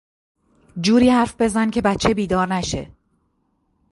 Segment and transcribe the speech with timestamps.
[0.81, 2.97] جوری حرف بزن که بچه بیدار نشود.